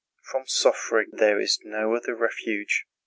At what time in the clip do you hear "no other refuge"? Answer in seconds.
1.63-2.85